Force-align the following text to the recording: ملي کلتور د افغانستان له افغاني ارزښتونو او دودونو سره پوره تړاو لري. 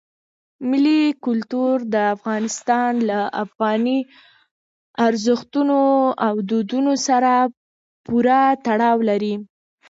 ملي 0.69 1.01
کلتور 1.25 1.75
د 1.93 1.95
افغانستان 2.15 2.91
له 3.09 3.19
افغاني 3.43 3.99
ارزښتونو 5.07 5.79
او 6.27 6.33
دودونو 6.49 6.93
سره 7.07 7.31
پوره 8.05 8.41
تړاو 8.65 8.97
لري. 9.09 9.33